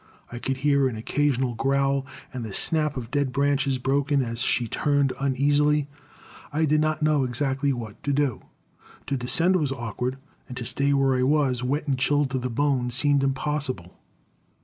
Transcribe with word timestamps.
I 0.31 0.39
could 0.39 0.57
hear 0.65 0.87
an 0.87 0.95
occasional 0.95 1.53
growl, 1.53 2.07
and 2.33 2.43
the 2.43 2.53
snap 2.53 2.97
of 2.97 3.11
dead 3.11 3.31
branches, 3.31 3.77
broken 3.77 4.23
as 4.23 4.41
she 4.41 4.67
turned 4.67 5.13
uneasily. 5.19 5.89
I 6.51 6.65
did 6.65 6.81
not 6.81 7.03
know 7.03 7.23
exactly 7.23 7.71
what 7.71 8.01
to 8.05 8.11
do. 8.11 8.41
To 9.05 9.15
descend 9.15 9.57
was 9.57 9.71
awkward, 9.71 10.17
and 10.47 10.57
to 10.57 10.65
stay 10.65 10.91
where 10.91 11.15
I 11.15 11.21
was, 11.21 11.63
wet 11.63 11.85
and 11.87 11.99
chilled 11.99 12.31
to 12.31 12.39
the 12.39 12.49
bone, 12.49 12.89
seemed 12.89 13.23
impossible. 13.23 13.95